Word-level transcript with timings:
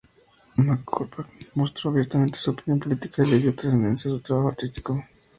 McCormack 0.57 1.51
mostró 1.53 1.91
abiertamente 1.91 2.39
su 2.39 2.49
opinión 2.49 2.79
política 2.79 3.23
y 3.23 3.29
le 3.29 3.37
dio 3.37 3.53
transcendencia 3.53 4.09
en 4.09 4.15
su 4.17 4.21
trabajo 4.23 4.47
artístico. 4.49 5.05